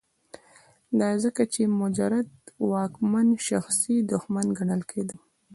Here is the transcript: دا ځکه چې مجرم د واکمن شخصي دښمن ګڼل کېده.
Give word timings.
دا 0.99 1.09
ځکه 1.23 1.41
چې 1.53 1.61
مجرم 1.81 2.25
د 2.45 2.47
واکمن 2.71 3.27
شخصي 3.47 3.95
دښمن 4.11 4.47
ګڼل 4.57 4.81
کېده. 4.91 5.15